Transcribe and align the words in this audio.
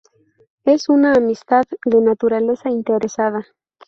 Es 0.65 0.89
una 0.89 1.13
amistad 1.13 1.61
de 1.85 2.01
naturaleza 2.01 2.71
interesada. 2.71 3.45